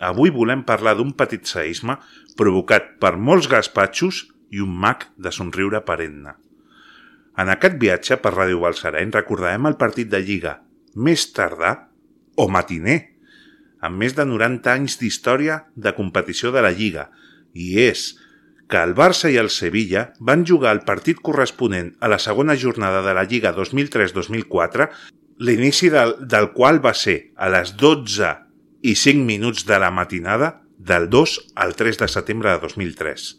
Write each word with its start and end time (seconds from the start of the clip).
avui 0.00 0.32
volem 0.32 0.64
parlar 0.66 0.96
d'un 0.96 1.12
petit 1.12 1.44
seisme 1.46 1.98
provocat 2.36 2.96
per 3.02 3.16
molts 3.16 3.48
gaspatxos 3.52 4.24
i 4.50 4.62
un 4.64 4.72
mag 4.84 5.06
de 5.16 5.32
somriure 5.34 5.82
perenne. 5.86 6.34
En 7.38 7.52
aquest 7.52 7.76
viatge 7.80 8.18
per 8.20 8.32
Ràdio 8.34 8.60
Balsareny 8.64 9.12
recordarem 9.14 9.68
el 9.70 9.78
partit 9.80 10.10
de 10.10 10.20
Lliga 10.24 10.58
més 10.94 11.28
tardà 11.36 11.76
o 12.36 12.48
matiner, 12.50 12.98
amb 13.80 14.00
més 14.00 14.16
de 14.16 14.26
90 14.26 14.72
anys 14.72 14.98
d'història 15.00 15.62
de 15.76 15.92
competició 15.96 16.50
de 16.52 16.64
la 16.64 16.72
Lliga, 16.74 17.08
i 17.54 17.78
és 17.80 18.10
que 18.70 18.82
el 18.82 18.92
Barça 18.94 19.30
i 19.30 19.38
el 19.40 19.50
Sevilla 19.50 20.10
van 20.20 20.44
jugar 20.46 20.74
el 20.76 20.84
partit 20.86 21.20
corresponent 21.22 21.94
a 22.00 22.10
la 22.10 22.20
segona 22.22 22.56
jornada 22.56 23.00
de 23.06 23.14
la 23.16 23.24
Lliga 23.24 23.54
2003-2004, 23.56 24.86
l'inici 25.46 25.88
del, 25.90 26.14
del 26.20 26.50
qual 26.52 26.78
va 26.84 26.92
ser 26.94 27.32
a 27.36 27.48
les 27.50 27.74
12 27.80 28.30
i 28.82 28.96
5 28.96 29.24
minuts 29.24 29.66
de 29.68 29.78
la 29.78 29.90
matinada 29.90 30.62
del 30.78 31.08
2 31.10 31.36
al 31.54 31.76
3 31.76 31.98
de 32.00 32.08
setembre 32.08 32.52
de 32.54 32.60
2003. 32.64 33.30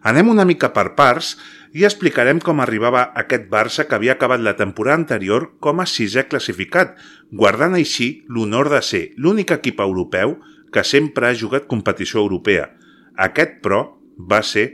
Anem 0.00 0.30
una 0.32 0.46
mica 0.48 0.70
per 0.72 0.94
parts 0.96 1.34
i 1.76 1.84
explicarem 1.84 2.40
com 2.40 2.62
arribava 2.62 3.02
aquest 3.22 3.50
Barça 3.52 3.84
que 3.86 3.94
havia 3.98 4.16
acabat 4.16 4.40
la 4.40 4.56
temporada 4.56 4.96
anterior 5.02 5.50
com 5.60 5.82
a 5.82 5.86
sisè 5.86 6.24
classificat, 6.30 6.96
guardant 7.30 7.76
així 7.76 8.24
l'honor 8.28 8.72
de 8.72 8.80
ser 8.82 9.02
l'únic 9.16 9.52
equip 9.58 9.82
europeu 9.84 10.38
que 10.72 10.84
sempre 10.86 11.28
ha 11.28 11.36
jugat 11.36 11.68
competició 11.68 12.24
europea. 12.24 12.70
Aquest, 13.16 13.60
però, 13.60 13.84
va 14.16 14.40
ser 14.42 14.70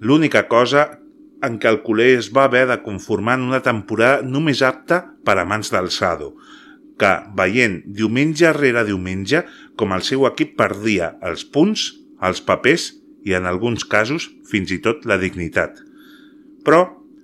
l'única 0.00 0.46
cosa 0.48 0.86
en 1.42 1.58
què 1.58 1.68
el 1.72 1.80
culer 1.82 2.12
es 2.18 2.30
va 2.36 2.44
haver 2.46 2.66
de 2.68 2.78
conformar 2.84 3.38
en 3.38 3.48
una 3.48 3.62
temporada 3.64 4.22
només 4.22 4.62
apta 4.62 5.02
per 5.24 5.38
a 5.40 5.46
mans 5.48 5.72
d'alçado, 5.72 6.34
que, 7.00 7.12
veient 7.36 7.80
diumenge 7.98 8.52
rere 8.56 8.84
diumenge 8.88 9.44
com 9.80 9.94
el 9.96 10.04
seu 10.06 10.26
equip 10.28 10.56
perdia 10.60 11.14
els 11.26 11.46
punts, 11.48 11.90
els 12.20 12.42
papers 12.44 12.90
i, 13.24 13.34
en 13.36 13.48
alguns 13.48 13.86
casos, 13.88 14.28
fins 14.50 14.72
i 14.72 14.80
tot 14.84 15.06
la 15.08 15.18
dignitat. 15.20 15.80
Però, 16.64 16.82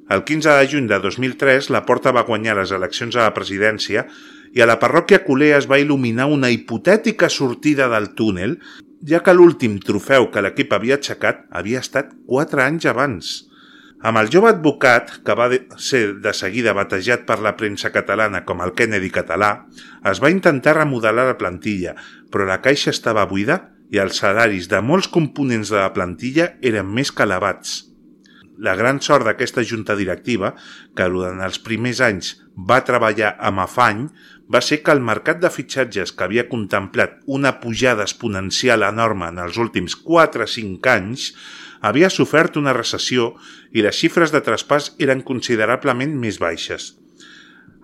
el 0.09 0.23
15 0.25 0.57
de 0.61 0.67
juny 0.71 0.89
de 0.89 1.01
2003, 1.03 1.69
la 1.75 1.83
Porta 1.87 2.13
va 2.15 2.25
guanyar 2.29 2.57
les 2.61 2.73
eleccions 2.73 3.17
a 3.17 3.27
la 3.27 3.35
presidència 3.37 4.07
i 4.55 4.63
a 4.63 4.69
la 4.69 4.79
parròquia 4.81 5.25
Culer 5.27 5.53
es 5.57 5.67
va 5.69 5.81
il·luminar 5.83 6.29
una 6.33 6.51
hipotètica 6.55 7.29
sortida 7.33 7.91
del 7.93 8.13
túnel 8.17 8.57
ja 9.07 9.21
que 9.23 9.35
l'últim 9.35 9.77
trofeu 9.83 10.31
que 10.33 10.43
l'equip 10.45 10.73
havia 10.73 10.97
aixecat 11.01 11.45
havia 11.51 11.83
estat 11.83 12.15
4 12.31 12.63
anys 12.65 12.87
abans. 12.93 13.35
Amb 14.05 14.21
el 14.21 14.29
jove 14.29 14.51
advocat, 14.53 15.15
que 15.25 15.35
va 15.39 15.47
ser 15.81 16.19
de 16.21 16.33
seguida 16.37 16.75
batejat 16.77 17.25
per 17.29 17.39
la 17.41 17.55
premsa 17.57 17.89
catalana 17.95 18.43
com 18.45 18.61
el 18.61 18.75
Kennedy 18.77 19.09
català, 19.15 19.51
es 20.11 20.21
va 20.21 20.31
intentar 20.31 20.77
remodelar 20.77 21.25
la 21.31 21.39
plantilla, 21.41 21.97
però 22.31 22.45
la 22.45 22.61
caixa 22.61 22.93
estava 22.93 23.25
buida 23.31 23.63
i 23.91 24.01
els 24.03 24.21
salaris 24.21 24.69
de 24.69 24.83
molts 24.85 25.09
components 25.09 25.73
de 25.73 25.81
la 25.81 25.93
plantilla 25.97 26.53
eren 26.61 26.93
més 26.93 27.11
que 27.11 27.25
elevats. 27.25 27.85
La 28.59 28.75
gran 28.77 29.03
sort 29.05 29.25
d'aquesta 29.29 29.65
junta 29.65 29.97
directiva, 29.97 30.55
que 30.97 31.09
durant 31.13 31.43
els 31.45 31.59
primers 31.61 32.01
anys 32.05 32.35
va 32.57 32.83
treballar 32.85 33.35
amb 33.49 33.65
afany, 33.65 34.07
va 34.53 34.63
ser 34.65 34.83
que 34.85 34.93
el 34.93 35.03
mercat 35.05 35.41
de 35.43 35.51
fitxatges 35.53 36.13
que 36.13 36.25
havia 36.25 36.49
contemplat 36.49 37.19
una 37.27 37.57
pujada 37.61 38.05
exponencial 38.05 38.85
enorme 38.87 39.29
en 39.33 39.41
els 39.45 39.57
últims 39.61 39.97
4 39.97 40.45
o 40.45 40.53
5 40.53 40.93
anys 40.93 41.31
havia 41.81 42.11
sofert 42.11 42.57
una 42.57 42.75
recessió 42.77 43.35
i 43.73 43.85
les 43.85 43.97
xifres 43.99 44.33
de 44.33 44.43
traspàs 44.45 44.95
eren 45.03 45.23
considerablement 45.27 46.15
més 46.21 46.41
baixes. 46.43 46.95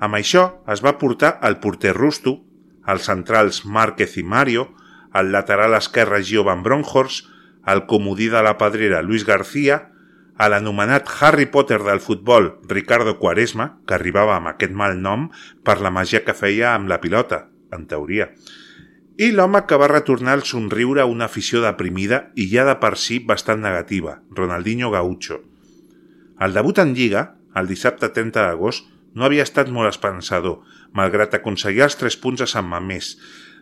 Amb 0.03 0.19
això 0.19 0.49
es 0.73 0.83
va 0.85 0.97
portar 0.99 1.37
el 1.47 1.59
porter 1.63 1.95
Rusto, 1.97 2.41
els 2.89 3.07
centrals 3.07 3.63
Márquez 3.65 4.17
i 4.19 4.25
Mario, 4.27 4.71
el 5.15 5.31
lateral 5.33 5.77
esquerre 5.79 6.23
Gio 6.25 6.43
Van 6.45 6.63
Bronhorst, 6.63 7.29
el 7.67 7.87
comodí 7.87 8.27
de 8.29 8.43
la 8.43 8.57
pedrera 8.59 9.03
Luis 9.03 9.25
García 9.25 9.93
a 10.37 10.49
l'anomenat 10.49 11.07
Harry 11.21 11.47
Potter 11.47 11.79
del 11.85 12.01
futbol 12.01 12.57
Ricardo 12.67 13.19
Quaresma, 13.21 13.79
que 13.87 13.95
arribava 13.95 14.35
amb 14.37 14.51
aquest 14.51 14.73
mal 14.75 14.99
nom 14.99 15.29
per 15.63 15.79
la 15.81 15.93
màgia 15.95 16.25
que 16.27 16.35
feia 16.35 16.73
amb 16.75 16.91
la 16.91 16.99
pilota, 17.03 17.47
en 17.71 17.87
teoria. 17.87 18.33
I 19.23 19.29
l'home 19.31 19.61
que 19.71 19.77
va 19.79 19.87
retornar 19.87 20.33
el 20.35 20.41
somriure 20.49 21.03
a 21.03 21.07
una 21.07 21.29
afició 21.29 21.61
deprimida 21.63 22.17
i 22.35 22.49
ja 22.51 22.65
de 22.67 22.73
per 22.83 22.97
si 22.99 23.21
bastant 23.23 23.61
negativa, 23.63 24.17
Ronaldinho 24.35 24.89
Gaucho. 24.91 25.37
El 26.43 26.57
debut 26.57 26.81
en 26.83 26.95
Lliga, 26.97 27.23
el 27.55 27.69
dissabte 27.71 28.09
30 28.17 28.49
d'agost, 28.49 28.89
no 29.15 29.29
havia 29.29 29.45
estat 29.47 29.71
molt 29.71 29.93
esperançador, 29.93 30.57
malgrat 30.99 31.37
aconseguir 31.39 31.85
els 31.87 31.99
3 32.01 32.19
punts 32.25 32.43
a 32.43 32.49
Sant 32.51 32.67
Mamés, 32.67 33.13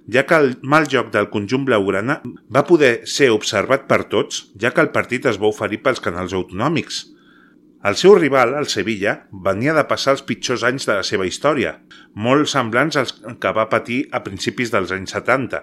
ja 0.08 0.24
que 0.24 0.38
el 0.40 0.54
mal 0.62 0.88
joc 0.88 1.10
del 1.12 1.28
conjunt 1.34 1.68
blaugrana 1.68 2.22
va 2.56 2.64
poder 2.70 2.92
ser 3.04 3.28
observat 3.34 3.84
per 3.90 4.06
tots, 4.14 4.46
ja 4.56 4.72
que 4.72 4.80
el 4.80 4.94
partit 4.96 5.28
es 5.28 5.42
va 5.42 5.50
oferir 5.52 5.82
pels 5.84 6.00
canals 6.00 6.32
autonòmics. 6.32 7.02
El 7.80 7.96
seu 7.96 8.12
rival, 8.18 8.50
el 8.60 8.66
Sevilla, 8.68 9.14
venia 9.32 9.72
de 9.72 9.86
passar 9.88 10.12
els 10.12 10.24
pitjors 10.28 10.66
anys 10.68 10.84
de 10.88 10.98
la 10.98 11.04
seva 11.06 11.24
història, 11.24 11.78
molt 12.12 12.50
semblants 12.52 12.98
als 13.00 13.14
que 13.40 13.52
va 13.56 13.70
patir 13.72 14.02
a 14.12 14.20
principis 14.26 14.72
dels 14.74 14.92
anys 14.92 15.14
70, 15.16 15.62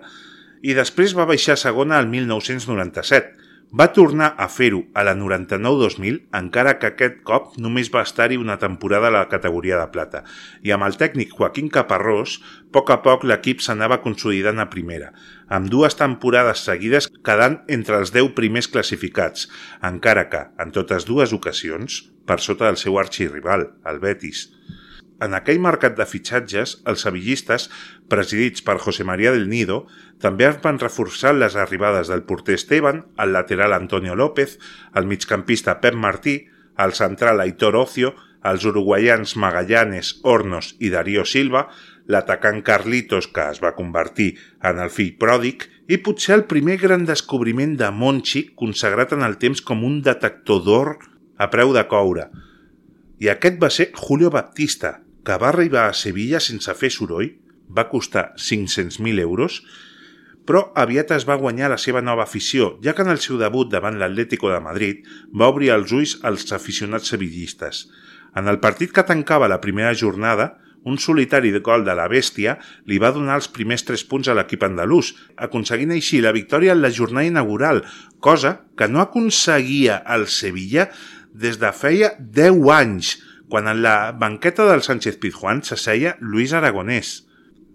i 0.66 0.73
després 0.73 1.13
va 1.13 1.27
baixar 1.29 1.53
a 1.53 1.61
segona 1.61 2.00
al 2.01 2.09
1997, 2.09 3.47
va 3.72 3.91
tornar 3.91 4.29
a 4.39 4.47
fer-ho 4.47 4.85
a 4.95 5.03
la 5.03 5.13
99-2000, 5.16 6.22
encara 6.39 6.78
que 6.79 6.88
aquest 6.91 7.17
cop 7.28 7.57
només 7.59 7.89
va 7.94 8.03
estar-hi 8.07 8.38
una 8.39 8.55
temporada 8.61 9.09
a 9.09 9.16
la 9.16 9.28
categoria 9.28 9.79
de 9.79 9.89
plata, 9.91 10.23
i 10.63 10.72
amb 10.72 10.88
el 10.88 10.95
tècnic 10.95 11.35
Joaquín 11.35 11.67
Caparrós, 11.69 12.38
a 12.39 12.72
poc 12.77 12.91
a 12.91 13.00
poc 13.03 13.25
l'equip 13.27 13.59
s'anava 13.63 14.00
consolidant 14.03 14.59
a 14.63 14.69
primera, 14.72 15.11
amb 15.50 15.67
dues 15.72 16.00
temporades 16.00 16.63
seguides 16.63 17.09
quedant 17.27 17.59
entre 17.67 18.00
els 18.00 18.13
10 18.16 18.31
primers 18.39 18.72
classificats, 18.72 19.50
encara 19.83 20.27
que, 20.31 20.45
en 20.59 20.72
totes 20.72 21.06
dues 21.06 21.35
ocasions, 21.35 22.06
per 22.27 22.39
sota 22.44 22.67
del 22.67 22.79
seu 22.79 23.00
arxirrival, 23.00 23.72
el 23.88 24.00
Betis. 24.03 24.47
En 25.17 25.33
aquell 25.33 25.57
mercat 25.57 25.95
de 25.97 26.05
fitxatges, 26.05 26.75
els 26.85 27.01
sevillistes, 27.07 27.72
presidits 28.09 28.61
per 28.61 28.78
José 28.83 29.05
María 29.07 29.31
del 29.33 29.47
Nido, 29.50 29.88
també 30.22 30.45
es 30.45 30.59
van 30.61 30.78
reforçar 30.78 31.33
les 31.33 31.55
arribades 31.57 32.11
del 32.11 32.22
porter 32.29 32.53
Esteban, 32.59 33.07
el 33.17 33.33
lateral 33.33 33.73
Antonio 33.73 34.16
López, 34.16 34.59
el 34.94 35.09
migcampista 35.09 35.79
Pep 35.81 35.97
Martí, 35.97 36.38
el 36.77 36.94
central 36.94 37.41
Aitor 37.41 37.75
Ocio, 37.75 38.13
els 38.45 38.66
uruguaians 38.69 39.33
Magallanes, 39.41 40.19
Hornos 40.22 40.75
i 40.79 40.91
Darío 40.94 41.25
Silva, 41.25 41.66
l'atacant 42.06 42.61
Carlitos, 42.63 43.27
que 43.27 43.47
es 43.51 43.57
va 43.63 43.73
convertir 43.75 44.35
en 44.63 44.77
el 44.83 44.94
fill 44.94 45.16
pròdic, 45.19 45.66
i 45.89 45.97
potser 46.03 46.35
el 46.38 46.45
primer 46.45 46.77
gran 46.77 47.07
descobriment 47.09 47.73
de 47.79 47.89
Monchi 47.91 48.45
consagrat 48.59 49.17
en 49.17 49.25
el 49.25 49.39
temps 49.41 49.66
com 49.66 49.83
un 49.88 50.00
detector 50.06 50.61
d'or 50.63 50.94
a 51.38 51.50
preu 51.50 51.73
de 51.73 51.83
coure. 51.89 52.29
I 53.17 53.33
aquest 53.33 53.57
va 53.59 53.73
ser 53.73 53.89
Julio 53.97 54.29
Baptista, 54.29 55.00
que 55.27 55.35
va 55.35 55.51
arribar 55.51 55.89
a 55.89 55.95
Sevilla 55.97 56.39
sense 56.39 56.71
fer 56.79 56.89
soroll, 56.93 57.33
va 57.67 57.89
costar 57.91 58.29
500.000 58.39 59.19
euros, 59.19 59.59
però 60.47 60.61
aviat 60.79 61.11
es 61.11 61.25
va 61.27 61.35
guanyar 61.41 61.67
la 61.73 61.79
seva 61.83 61.99
nova 61.99 62.23
afició, 62.23 62.77
ja 62.83 62.93
que 62.95 63.03
en 63.03 63.11
el 63.11 63.19
seu 63.19 63.35
debut 63.41 63.67
davant 63.67 63.97
l'Atlético 63.99 64.53
de 64.53 64.61
Madrid 64.63 65.03
va 65.35 65.49
obrir 65.51 65.73
els 65.75 65.91
ulls 65.91 66.15
als 66.23 66.47
aficionats 66.55 67.11
sevillistes. 67.11 67.89
En 68.39 68.47
el 68.47 68.61
partit 68.63 68.95
que 68.95 69.03
tancava 69.03 69.51
la 69.51 69.59
primera 69.59 69.91
jornada, 69.91 70.53
un 70.88 70.95
solitari 71.03 71.51
de 71.51 71.59
gol 71.59 71.83
de 71.83 71.97
la 71.99 72.07
bèstia 72.07 72.55
li 72.88 73.01
va 73.03 73.11
donar 73.11 73.41
els 73.41 73.51
primers 73.51 73.83
tres 73.83 74.05
punts 74.07 74.31
a 74.31 74.38
l'equip 74.38 74.63
andalús, 74.63 75.11
aconseguint 75.35 75.91
així 75.91 76.21
la 76.23 76.31
victòria 76.31 76.71
en 76.77 76.83
la 76.85 76.94
jornada 76.95 77.27
inaugural, 77.27 77.83
cosa 78.23 78.61
que 78.79 78.88
no 78.88 79.03
aconseguia 79.03 79.99
el 80.15 80.29
Sevilla 80.31 80.88
des 81.35 81.59
de 81.59 81.73
feia 81.75 82.15
10 82.19 82.63
anys, 82.77 83.17
quan 83.50 83.68
en 83.68 83.81
la 83.81 84.12
banqueta 84.12 84.66
del 84.68 84.84
Sánchez 84.84 85.19
Pizjuán 85.22 85.63
s'asseia 85.63 86.18
Luis 86.19 86.53
Aragonès. 86.53 87.28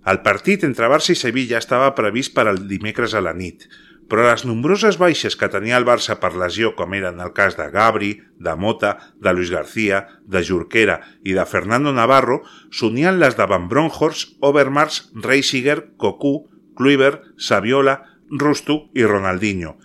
El 0.05 0.21
partit 0.27 0.65
entre 0.67 0.91
Barça 0.91 1.15
i 1.15 1.19
Sevilla 1.19 1.61
estava 1.63 1.95
previst 1.95 2.35
per 2.35 2.49
al 2.51 2.67
dimecres 2.69 3.15
a 3.15 3.23
la 3.23 3.33
nit, 3.33 3.69
però 4.13 4.27
les 4.27 4.43
nombroses 4.45 4.99
baixes 5.01 5.39
que 5.41 5.49
tenia 5.49 5.79
el 5.79 5.87
Barça 5.89 6.19
per 6.21 6.35
lesió, 6.37 6.75
com 6.77 6.93
eren 6.93 7.23
el 7.25 7.33
cas 7.33 7.57
de 7.57 7.69
Gabri, 7.73 8.11
de 8.37 8.53
Mota, 8.61 8.97
de 9.17 9.33
Luis 9.33 9.49
García, 9.55 10.03
de 10.27 10.43
Jorquera 10.45 10.99
i 11.25 11.33
de 11.33 11.47
Fernando 11.49 11.95
Navarro, 11.97 12.43
s'unien 12.71 13.21
les 13.23 13.39
de 13.39 13.47
Van 13.49 13.71
Bronhorst, 13.71 14.37
Overmars, 14.41 15.07
Reisiger, 15.15 15.95
Cocu, 15.97 16.51
Kluivert, 16.77 17.25
Saviola, 17.39 18.03
Rustu 18.29 18.91
i 18.93 19.07
Ronaldinho. 19.07 19.79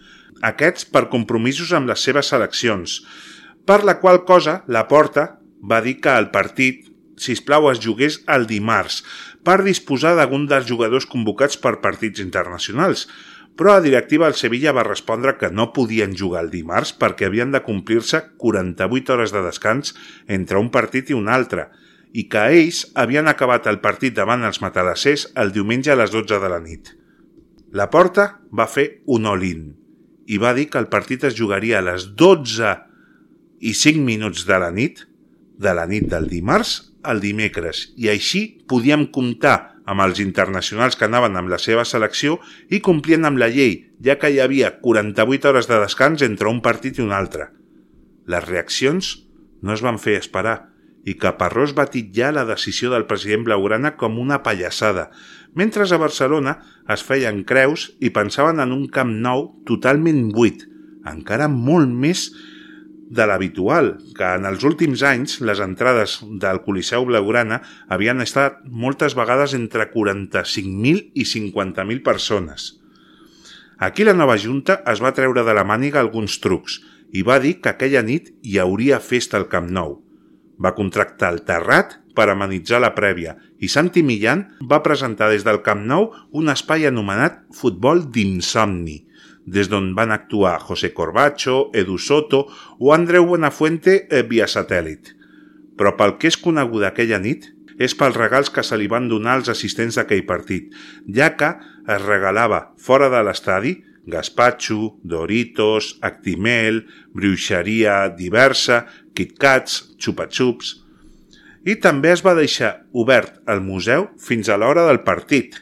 Aquests 0.44 0.90
per 0.92 1.08
compromisos 1.14 1.72
amb 1.74 1.88
les 1.90 2.04
seves 2.04 2.34
seleccions, 2.34 3.00
per 3.68 3.84
la 3.84 4.00
qual 4.00 4.26
cosa 4.26 4.62
la 4.68 4.88
Porta 4.88 5.37
va 5.64 5.82
dir 5.82 5.98
que 6.02 6.14
el 6.14 6.30
partit, 6.34 6.86
si 7.18 7.36
plau 7.46 7.70
es 7.72 7.82
jugués 7.82 8.22
el 8.30 8.46
dimarts 8.50 9.02
per 9.48 9.64
disposar 9.66 10.14
d'algun 10.18 10.46
dels 10.50 10.68
jugadors 10.70 11.08
convocats 11.10 11.58
per 11.58 11.80
partits 11.82 12.22
internacionals, 12.22 13.08
però 13.58 13.74
la 13.74 13.82
directiva 13.82 14.28
del 14.28 14.38
Sevilla 14.38 14.72
va 14.76 14.86
respondre 14.86 15.34
que 15.40 15.50
no 15.50 15.72
podien 15.74 16.14
jugar 16.16 16.44
el 16.46 16.52
dimarts 16.54 16.94
perquè 16.94 17.26
havien 17.26 17.52
de 17.52 17.64
complir-se 17.66 18.22
48 18.38 19.14
hores 19.16 19.34
de 19.34 19.42
descans 19.42 19.96
entre 20.28 20.62
un 20.62 20.70
partit 20.70 21.10
i 21.10 21.18
un 21.18 21.28
altre, 21.28 21.72
i 22.14 22.28
que 22.30 22.46
ells 22.54 22.86
havien 22.96 23.28
acabat 23.28 23.68
el 23.68 23.82
partit 23.82 24.16
davant 24.16 24.46
els 24.46 24.62
matalassers 24.62 25.28
el 25.36 25.52
diumenge 25.56 25.92
a 25.92 25.98
les 25.98 26.14
12 26.14 26.40
de 26.44 26.54
la 26.54 26.62
nit. 26.62 26.94
La 27.74 27.90
Porta 27.92 28.38
va 28.54 28.70
fer 28.70 29.02
un 29.12 29.26
all-in 29.28 29.74
i 30.28 30.38
va 30.40 30.54
dir 30.54 30.68
que 30.70 30.80
el 30.80 30.90
partit 30.92 31.26
es 31.28 31.36
jugaria 31.36 31.80
a 31.80 31.86
les 31.86 32.12
12 32.20 32.74
i 33.60 33.74
5 33.74 34.06
minuts 34.06 34.46
de 34.48 34.58
la 34.60 34.70
nit, 34.72 35.02
de 35.58 35.74
la 35.74 35.88
nit 35.90 36.08
del 36.12 36.30
dimarts 36.30 36.78
al 37.08 37.22
dimecres, 37.24 37.88
i 37.98 38.10
així 38.12 38.44
podíem 38.70 39.08
comptar 39.14 39.78
amb 39.88 40.04
els 40.04 40.20
internacionals 40.20 40.98
que 41.00 41.08
anaven 41.08 41.38
amb 41.40 41.50
la 41.50 41.60
seva 41.62 41.86
selecció 41.88 42.38
i 42.70 42.82
complien 42.84 43.26
amb 43.26 43.40
la 43.40 43.48
llei, 43.52 43.78
ja 44.04 44.18
que 44.20 44.30
hi 44.30 44.42
havia 44.44 44.74
48 44.84 45.50
hores 45.50 45.70
de 45.72 45.80
descans 45.80 46.26
entre 46.28 46.52
un 46.52 46.60
partit 46.62 47.00
i 47.00 47.06
un 47.06 47.14
altre. 47.16 47.50
Les 48.28 48.44
reaccions 48.44 49.14
no 49.64 49.74
es 49.74 49.84
van 49.86 50.00
fer 50.04 50.18
esperar 50.20 50.58
i 51.08 51.16
Caparrós 51.16 51.72
va 51.78 51.88
titllar 51.88 52.34
la 52.36 52.44
decisió 52.46 52.92
del 52.92 53.08
president 53.08 53.46
Blaugrana 53.48 53.94
com 53.96 54.20
una 54.20 54.42
pallassada, 54.44 55.08
mentre 55.56 55.88
a 55.88 56.02
Barcelona 56.02 56.58
es 56.92 57.04
feien 57.08 57.46
creus 57.48 57.94
i 58.04 58.12
pensaven 58.12 58.60
en 58.60 58.76
un 58.76 58.86
camp 58.92 59.14
nou 59.24 59.48
totalment 59.66 60.28
buit, 60.36 60.68
encara 61.08 61.48
molt 61.48 61.88
més 61.88 62.28
de 63.10 63.26
l'habitual, 63.28 63.94
que 64.18 64.28
en 64.38 64.48
els 64.50 64.64
últims 64.68 65.04
anys 65.08 65.38
les 65.48 65.62
entrades 65.64 66.18
del 66.42 66.60
Coliseu 66.66 67.06
Blaugrana 67.08 67.62
havien 67.88 68.20
estat 68.24 68.60
moltes 68.68 69.16
vegades 69.16 69.56
entre 69.58 69.88
45.000 69.94 71.14
i 71.16 71.26
50.000 71.26 72.04
persones. 72.04 72.74
Aquí 73.78 74.04
la 74.04 74.18
nova 74.18 74.38
Junta 74.42 74.82
es 74.92 75.02
va 75.04 75.14
treure 75.14 75.46
de 75.46 75.54
la 75.54 75.64
màniga 75.68 76.02
alguns 76.02 76.40
trucs 76.44 76.82
i 77.14 77.24
va 77.24 77.38
dir 77.40 77.60
que 77.62 77.72
aquella 77.72 78.04
nit 78.04 78.34
hi 78.44 78.58
hauria 78.60 79.00
festa 79.00 79.38
al 79.40 79.48
Camp 79.52 79.70
Nou. 79.72 80.00
Va 80.58 80.74
contractar 80.76 81.30
el 81.32 81.44
Terrat 81.46 82.00
per 82.18 82.28
amenitzar 82.34 82.82
la 82.82 82.96
prèvia 82.98 83.36
i 83.62 83.70
Santi 83.70 84.02
Millán 84.04 84.48
va 84.72 84.82
presentar 84.84 85.30
des 85.30 85.46
del 85.46 85.62
Camp 85.66 85.86
Nou 85.86 86.10
un 86.34 86.50
espai 86.50 86.90
anomenat 86.90 87.44
Futbol 87.54 88.08
d'Insomni, 88.12 89.04
des 89.48 89.70
d'on 89.72 89.94
van 89.96 90.12
actuar 90.12 90.60
José 90.60 90.92
Corbacho, 90.94 91.72
Edu 91.74 91.98
Soto 91.98 92.46
o 92.78 92.94
Andreu 92.94 93.26
Buenafuente 93.26 94.06
eh, 94.12 94.24
via 94.28 94.46
satèl·lit. 94.52 95.16
Però 95.80 95.96
pel 95.96 96.18
que 96.20 96.28
és 96.28 96.38
conegut 96.38 96.84
aquella 96.84 97.22
nit 97.24 97.48
és 97.80 97.94
pels 97.96 98.18
regals 98.18 98.50
que 98.52 98.66
se 98.66 98.78
li 98.78 98.90
van 98.92 99.08
donar 99.08 99.38
als 99.38 99.52
assistents 99.54 99.96
d'aquell 99.96 100.26
partit, 100.28 100.74
ja 101.08 101.32
que 101.38 101.54
es 101.88 102.02
regalava 102.04 102.74
fora 102.82 103.08
de 103.14 103.22
l'estadi 103.24 103.78
Gaspacho, 104.08 104.98
Doritos, 105.04 105.98
Actimel, 106.02 106.86
Bruixeria 107.14 108.08
diversa, 108.16 108.86
KitKats, 109.14 109.96
xupa-xups... 110.00 110.84
I 111.68 111.74
també 111.84 112.14
es 112.14 112.22
va 112.24 112.32
deixar 112.32 112.86
obert 112.96 113.42
el 113.52 113.60
museu 113.60 114.06
fins 114.24 114.48
a 114.48 114.56
l'hora 114.56 114.86
del 114.88 115.02
partit 115.04 115.58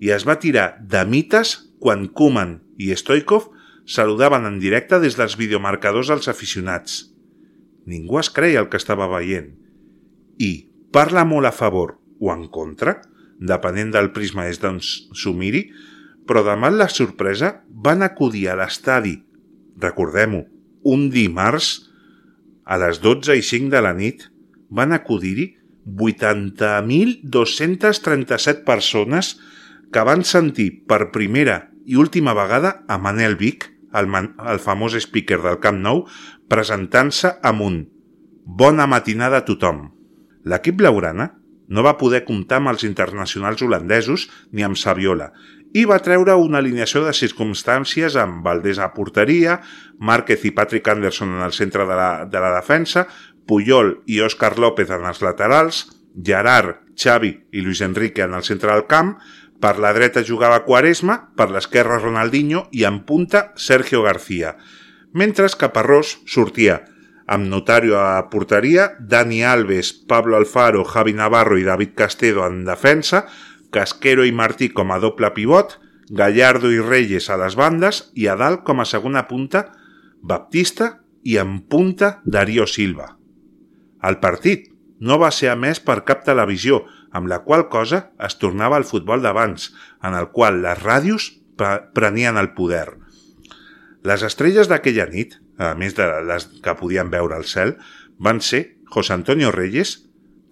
i 0.00 0.08
es 0.14 0.24
va 0.24 0.38
tirar 0.40 0.78
de 0.80 1.02
mites 1.04 1.65
quan 1.82 2.08
Koeman 2.08 2.60
i 2.78 2.92
Stoikov 2.96 3.50
saludaven 3.86 4.46
en 4.48 4.58
directe 4.62 4.98
des 5.02 5.16
dels 5.18 5.36
videomarcadors 5.38 6.10
als 6.10 6.28
aficionats. 6.28 7.12
Ningú 7.86 8.18
es 8.18 8.30
creia 8.30 8.60
el 8.60 8.68
que 8.68 8.76
estava 8.80 9.06
veient. 9.10 9.54
I 10.38 10.68
parla 10.92 11.24
molt 11.24 11.46
a 11.46 11.52
favor 11.54 11.98
o 12.18 12.32
en 12.32 12.48
contra, 12.50 13.02
depenent 13.38 13.92
del 13.94 14.10
prisma 14.16 14.48
és 14.50 14.58
d'on 14.60 14.80
s'ho 14.82 15.32
miri, 15.36 15.70
però 16.26 16.42
davant 16.42 16.76
la 16.76 16.88
sorpresa 16.90 17.62
van 17.70 18.02
acudir 18.02 18.48
a 18.50 18.56
l'estadi, 18.58 19.22
recordem-ho, 19.78 20.44
un 20.86 21.10
dimarts 21.12 21.90
a 22.66 22.78
les 22.82 23.00
12 23.02 23.36
i 23.38 23.42
5 23.46 23.70
de 23.70 23.80
la 23.84 23.94
nit 23.94 24.30
van 24.70 24.92
acudir-hi 24.96 25.56
80.237 25.86 28.64
persones 28.66 29.38
que 29.92 30.04
van 30.06 30.24
sentir 30.24 30.68
per 30.88 31.10
primera 31.14 31.66
i 31.86 31.96
última 31.96 32.34
vegada 32.34 32.82
a 32.88 32.98
Manel 32.98 33.36
Vic, 33.38 33.68
el, 33.94 34.08
man 34.10 34.34
el 34.42 34.60
famós 34.60 34.96
speaker 35.00 35.40
del 35.44 35.60
Camp 35.62 35.78
Nou, 35.82 36.04
presentant-se 36.50 37.36
amb 37.42 37.62
un 37.62 37.82
«Bona 38.46 38.86
matinada 38.86 39.42
a 39.42 39.46
tothom». 39.46 39.90
L'equip 40.46 40.76
blaugrana 40.78 41.32
no 41.68 41.82
va 41.82 41.96
poder 41.98 42.24
comptar 42.26 42.60
amb 42.60 42.70
els 42.74 42.84
internacionals 42.86 43.62
holandesos 43.62 44.28
ni 44.52 44.62
amb 44.62 44.78
Saviola 44.78 45.32
i 45.76 45.84
va 45.84 45.98
treure 46.00 46.36
una 46.40 46.60
alineació 46.62 47.02
de 47.04 47.12
circumstàncies 47.16 48.14
amb 48.20 48.44
Valdés 48.46 48.78
a 48.80 48.92
porteria, 48.94 49.58
Márquez 49.98 50.46
i 50.48 50.54
Patrick 50.56 50.88
Anderson 50.88 51.34
en 51.36 51.42
el 51.44 51.52
centre 51.52 51.84
de 51.84 51.98
la, 51.98 52.10
de 52.30 52.40
la 52.40 52.54
defensa, 52.54 53.06
Puyol 53.46 53.98
i 54.06 54.22
Òscar 54.24 54.56
López 54.62 54.90
en 54.94 55.04
els 55.04 55.20
laterals, 55.22 55.82
Gerard, 56.16 56.80
Xavi 56.96 57.34
i 57.52 57.60
Luis 57.60 57.82
Enrique 57.84 58.24
en 58.24 58.34
el 58.38 58.46
centre 58.46 58.72
del 58.72 58.86
camp, 58.88 59.18
per 59.60 59.78
la 59.78 59.92
dreta 59.96 60.22
jugava 60.22 60.64
Quaresma, 60.64 61.32
per 61.36 61.50
l'esquerra 61.50 61.98
Ronaldinho 61.98 62.66
i 62.72 62.84
en 62.84 63.00
punta 63.08 63.52
Sergio 63.56 64.02
García, 64.02 64.56
mentre 65.12 65.48
que 65.48 65.70
sortia 66.26 66.84
amb 67.26 67.48
Notario 67.48 67.98
a 67.98 68.28
porteria, 68.30 68.92
Dani 69.00 69.42
Alves, 69.42 69.92
Pablo 69.92 70.36
Alfaro, 70.36 70.84
Javi 70.84 71.12
Navarro 71.12 71.58
i 71.58 71.64
David 71.64 71.94
Castedo 71.94 72.46
en 72.46 72.64
defensa, 72.64 73.26
Casquero 73.70 74.24
i 74.24 74.32
Martí 74.32 74.68
com 74.70 74.92
a 74.92 74.98
doble 75.02 75.32
pivot, 75.34 75.80
Gallardo 76.08 76.70
i 76.70 76.78
Reyes 76.78 77.28
a 77.30 77.36
les 77.36 77.56
bandes 77.58 78.12
i 78.14 78.28
a 78.30 78.36
dalt 78.38 78.62
com 78.62 78.80
a 78.80 78.86
segona 78.86 79.26
punta 79.26 79.72
Baptista 80.22 81.00
i 81.26 81.36
en 81.42 81.58
punta 81.66 82.20
Darío 82.24 82.66
Silva. 82.70 83.16
El 84.06 84.20
partit 84.22 84.70
no 85.00 85.18
va 85.18 85.32
ser 85.34 85.50
emès 85.50 85.80
per 85.82 86.04
cap 86.06 86.22
televisió, 86.24 86.84
amb 87.12 87.28
la 87.30 87.42
qual 87.44 87.68
cosa 87.72 88.10
es 88.22 88.38
tornava 88.40 88.76
al 88.76 88.88
futbol 88.88 89.22
d'abans, 89.22 89.72
en 90.02 90.14
el 90.14 90.30
qual 90.34 90.62
les 90.62 90.80
ràdios 90.82 91.30
prenien 91.94 92.36
el 92.36 92.52
poder. 92.54 92.96
Les 94.06 94.22
estrelles 94.22 94.68
d'aquella 94.70 95.08
nit, 95.10 95.38
a 95.58 95.74
més 95.74 95.96
de 95.96 96.06
les 96.26 96.48
que 96.62 96.76
podien 96.78 97.10
veure 97.10 97.36
al 97.36 97.46
cel, 97.48 97.76
van 98.18 98.40
ser 98.40 98.78
José 98.92 99.14
Antonio 99.14 99.50
Reyes, 99.50 100.02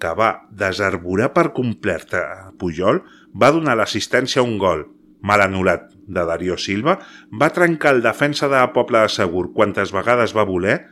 que 0.00 0.10
va 0.18 0.48
desarborar 0.50 1.30
per 1.36 1.52
complet 1.56 2.16
Pujol, 2.58 3.04
va 3.34 3.52
donar 3.54 3.76
l'assistència 3.78 4.42
a 4.42 4.46
un 4.46 4.58
gol, 4.58 4.88
mal 5.22 5.44
anul·lat, 5.44 5.94
de 6.06 6.24
Darío 6.28 6.58
Silva, 6.60 6.98
va 7.32 7.52
trencar 7.56 7.94
el 7.94 8.02
defensa 8.04 8.48
de 8.48 8.58
la 8.58 8.72
Pobla 8.74 9.04
de 9.04 9.12
Segur 9.12 9.52
quantes 9.54 9.92
vegades 9.94 10.34
va 10.36 10.44
voler, 10.44 10.82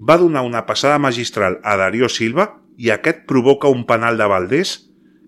va 0.00 0.16
donar 0.16 0.42
una 0.46 0.64
passada 0.66 0.98
magistral 0.98 1.60
a 1.62 1.76
Darío 1.76 2.08
Silva 2.08 2.54
i 2.76 2.90
aquest 2.92 3.24
provoca 3.28 3.68
un 3.72 3.84
penal 3.88 4.16
de 4.16 4.28
Valdés 4.28 4.76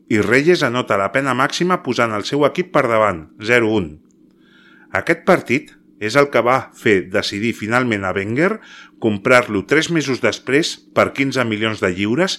i 0.08 0.20
Reyes 0.25 0.62
anota 0.64 0.96
la 1.00 1.10
pena 1.12 1.34
màxima 1.37 1.82
posant 1.84 2.14
el 2.16 2.25
seu 2.25 2.46
equip 2.49 2.72
per 2.72 2.87
davant, 2.88 3.26
0-1. 3.44 3.90
Aquest 4.96 5.26
partit 5.28 5.75
és 6.00 6.16
el 6.16 6.31
que 6.32 6.43
va 6.44 6.70
fer 6.78 7.02
decidir 7.12 7.52
finalment 7.59 8.06
a 8.06 8.14
Wenger 8.16 8.56
comprar-lo 9.02 9.64
tres 9.66 9.90
mesos 9.94 10.23
després 10.23 10.76
per 10.94 11.11
15 11.12 11.44
milions 11.44 11.83
de 11.83 11.90
lliures 11.92 12.38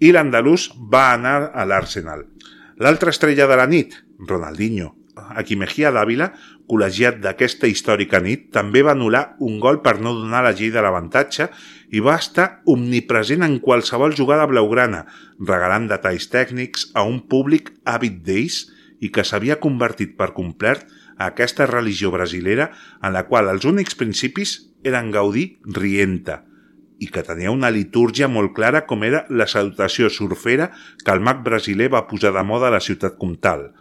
i 0.00 0.10
l'andalús 0.12 0.70
va 0.76 1.12
anar 1.12 1.52
a 1.52 1.66
l'Arsenal. 1.68 2.26
L'altra 2.80 3.12
estrella 3.14 3.46
de 3.46 3.58
la 3.60 3.68
nit, 3.70 3.94
Ronaldinho, 4.18 4.94
a 5.16 5.42
qui 5.46 5.56
Mejía 5.56 5.92
Dávila, 5.94 6.32
col·legiat 6.70 7.20
d'aquesta 7.22 7.68
històrica 7.70 8.20
nit, 8.24 8.48
també 8.54 8.82
va 8.82 8.94
anul·lar 8.96 9.36
un 9.44 9.58
gol 9.62 9.80
per 9.84 9.98
no 10.00 10.14
donar 10.16 10.42
la 10.46 10.54
llei 10.56 10.72
de 10.74 10.82
l'avantatge 10.82 11.48
i 11.94 12.02
va 12.02 12.16
estar 12.18 12.62
omnipresent 12.70 13.44
en 13.46 13.58
qualsevol 13.62 14.16
jugada 14.16 14.48
blaugrana, 14.50 15.04
regalant 15.38 15.88
detalls 15.90 16.30
tècnics 16.32 16.88
a 16.94 17.04
un 17.06 17.20
públic 17.30 17.70
àvid 17.84 18.22
d'ells 18.26 18.64
i 19.00 19.10
que 19.14 19.24
s'havia 19.26 19.60
convertit 19.60 20.16
per 20.18 20.32
complet 20.34 20.86
a 21.18 21.28
aquesta 21.30 21.68
religió 21.70 22.10
brasilera 22.10 22.70
en 23.02 23.14
la 23.14 23.26
qual 23.28 23.50
els 23.52 23.68
únics 23.68 23.94
principis 23.98 24.56
eren 24.84 25.12
gaudir 25.14 25.58
rienta 25.64 26.42
i 27.04 27.08
que 27.12 27.24
tenia 27.26 27.52
una 27.52 27.70
litúrgia 27.74 28.28
molt 28.30 28.54
clara 28.56 28.84
com 28.88 29.02
era 29.04 29.24
la 29.28 29.46
salutació 29.50 30.10
surfera 30.10 30.70
que 31.04 31.12
el 31.12 31.20
mag 31.20 31.42
brasiler 31.46 31.90
va 31.92 32.06
posar 32.08 32.32
de 32.36 32.44
moda 32.46 32.70
a 32.70 32.74
la 32.76 32.80
ciutat 32.80 33.18
comtal. 33.20 33.72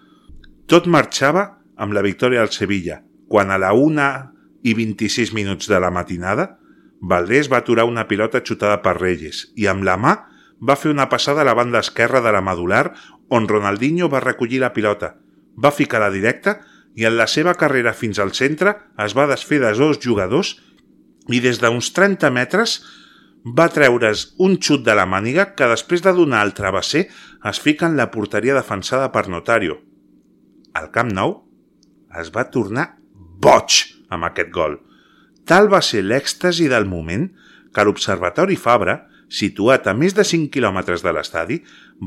Tot 0.67 0.85
marxava 0.87 1.43
amb 1.75 1.91
la 1.91 2.01
victòria 2.05 2.41
al 2.41 2.51
Sevilla, 2.55 3.01
quan 3.27 3.51
a 3.51 3.57
la 3.59 3.73
1 3.75 4.03
i 4.63 4.73
26 4.77 5.33
minuts 5.35 5.67
de 5.67 5.79
la 5.83 5.91
matinada 5.91 6.53
Valdés 7.03 7.49
va 7.51 7.59
aturar 7.59 7.83
una 7.83 8.05
pilota 8.07 8.39
xutada 8.39 8.77
per 8.83 8.93
Reyes 8.95 9.49
i 9.59 9.67
amb 9.67 9.83
la 9.83 9.97
mà 9.99 10.13
va 10.63 10.77
fer 10.79 10.93
una 10.93 11.09
passada 11.11 11.43
a 11.43 11.47
la 11.49 11.55
banda 11.59 11.81
esquerra 11.83 12.21
de 12.23 12.31
la 12.31 12.41
medular 12.41 12.93
on 13.27 13.49
Ronaldinho 13.49 14.07
va 14.07 14.23
recollir 14.23 14.61
la 14.63 14.71
pilota, 14.71 15.17
va 15.59 15.75
ficar 15.75 15.99
la 15.99 16.11
directa 16.13 16.61
i 16.95 17.03
en 17.09 17.17
la 17.19 17.27
seva 17.27 17.57
carrera 17.59 17.91
fins 17.91 18.23
al 18.23 18.31
centre 18.31 18.77
es 19.03 19.17
va 19.19 19.27
desfer 19.27 19.59
de 19.59 19.75
dos 19.75 19.99
jugadors 19.99 20.55
i 21.27 21.43
des 21.43 21.59
d'uns 21.59 21.91
30 21.91 22.31
metres 22.31 22.79
va 23.43 23.67
treure's 23.67 24.29
un 24.39 24.55
xut 24.63 24.87
de 24.87 24.95
la 24.95 25.09
màniga 25.09 25.51
que 25.57 25.67
després 25.67 26.05
de 26.05 26.15
donar 26.15 26.45
el 26.47 26.55
travesser 26.55 27.09
es 27.51 27.59
fica 27.59 27.91
en 27.91 27.99
la 27.99 28.11
porteria 28.11 28.55
defensada 28.55 29.11
per 29.11 29.27
Notario. 29.27 29.81
Al 30.73 30.89
Camp 30.91 31.13
Nou 31.13 31.39
es 32.19 32.29
va 32.33 32.47
tornar 32.53 32.89
boig 33.43 33.79
amb 34.13 34.29
aquest 34.29 34.51
gol. 34.53 34.77
Tal 35.45 35.69
va 35.71 35.81
ser 35.81 36.03
l'èxtasi 36.05 36.69
del 36.71 36.85
moment 36.89 37.29
que 37.73 37.83
l'Observatori 37.83 38.55
Fabra 38.55 39.01
situat 39.33 39.87
a 39.89 39.95
més 39.97 40.13
de 40.13 40.23
5 40.27 40.51
quilòmetres 40.53 41.01
de 41.01 41.11
l'estadi, 41.15 41.59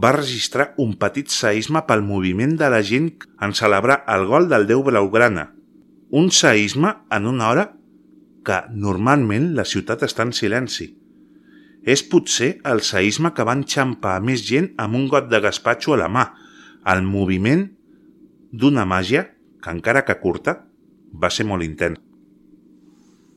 va 0.02 0.14
registrar 0.14 0.68
un 0.82 0.94
petit 1.00 1.32
seisme 1.32 1.82
pel 1.88 2.04
moviment 2.06 2.54
de 2.60 2.68
la 2.70 2.82
gent 2.86 3.10
en 3.42 3.54
celebrar 3.60 4.02
el 4.14 4.26
gol 4.30 4.46
del 4.52 4.68
Déu 4.70 4.84
Blaugrana. 4.86 5.48
Un 6.10 6.30
seisme 6.30 6.92
en 7.10 7.26
una 7.26 7.50
hora 7.50 7.66
que 8.46 8.60
normalment 8.70 9.54
la 9.58 9.66
ciutat 9.66 10.04
està 10.06 10.22
en 10.22 10.32
silenci. 10.38 10.92
És 11.82 12.04
potser 12.06 12.56
el 12.66 12.82
seisme 12.86 13.32
que 13.34 13.46
va 13.46 13.56
enxampar 13.58 14.20
més 14.22 14.46
gent 14.46 14.70
amb 14.82 14.94
un 14.98 15.08
got 15.10 15.26
de 15.30 15.42
gaspatxo 15.42 15.96
a 15.96 16.00
la 16.04 16.10
mà, 16.10 16.28
el 16.86 17.02
moviment 17.02 17.66
d'una 18.56 18.86
màgia 18.88 19.26
que, 19.60 19.72
encara 19.72 20.04
que 20.08 20.16
curta, 20.22 20.56
va 21.12 21.30
ser 21.32 21.44
molt 21.48 21.64
intens. 21.66 22.00